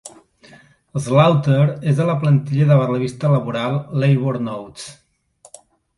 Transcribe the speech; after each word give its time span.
Slaughter 1.07 1.67
és 1.91 2.01
a 2.01 2.07
la 2.09 2.17
plantilla 2.23 2.69
de 2.71 2.77
la 2.81 2.89
revista 2.93 3.33
laboral 3.35 3.79
Labor 4.05 4.41
Notes. 4.51 4.91